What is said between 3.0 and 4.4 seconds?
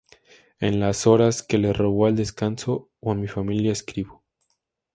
o a mi familia escribo.